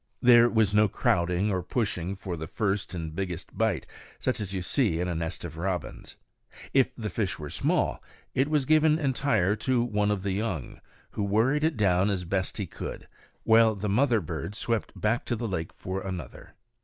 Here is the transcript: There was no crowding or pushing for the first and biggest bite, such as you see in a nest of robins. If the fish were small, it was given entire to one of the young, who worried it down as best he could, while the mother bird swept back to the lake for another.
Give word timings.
There 0.23 0.49
was 0.49 0.73
no 0.73 0.87
crowding 0.87 1.51
or 1.51 1.61
pushing 1.61 2.15
for 2.15 2.35
the 2.35 2.47
first 2.47 2.95
and 2.95 3.15
biggest 3.15 3.55
bite, 3.55 3.85
such 4.17 4.39
as 4.39 4.51
you 4.51 4.63
see 4.63 4.99
in 4.99 5.07
a 5.07 5.13
nest 5.13 5.45
of 5.45 5.57
robins. 5.57 6.15
If 6.73 6.91
the 6.95 7.11
fish 7.11 7.37
were 7.37 7.51
small, 7.51 8.01
it 8.33 8.47
was 8.49 8.65
given 8.65 8.97
entire 8.97 9.55
to 9.57 9.83
one 9.83 10.09
of 10.09 10.23
the 10.23 10.31
young, 10.33 10.81
who 11.11 11.21
worried 11.23 11.63
it 11.63 11.77
down 11.77 12.09
as 12.09 12.23
best 12.25 12.57
he 12.57 12.65
could, 12.65 13.07
while 13.43 13.75
the 13.75 13.89
mother 13.89 14.21
bird 14.21 14.55
swept 14.55 14.99
back 14.99 15.23
to 15.25 15.35
the 15.35 15.47
lake 15.47 15.71
for 15.71 16.01
another. 16.01 16.55